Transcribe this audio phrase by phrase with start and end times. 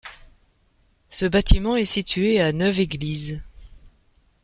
[1.11, 3.39] Ce bâtiment est situé à Neuve-Église.